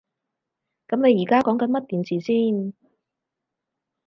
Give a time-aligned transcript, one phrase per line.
[0.87, 2.73] 噉你而家講緊乜電視先？